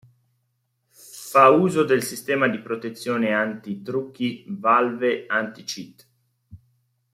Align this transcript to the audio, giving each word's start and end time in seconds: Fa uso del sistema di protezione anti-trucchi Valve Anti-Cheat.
Fa 0.89 1.49
uso 1.49 1.83
del 1.83 2.01
sistema 2.01 2.47
di 2.47 2.57
protezione 2.57 3.33
anti-trucchi 3.35 4.45
Valve 4.47 5.25
Anti-Cheat. 5.27 6.09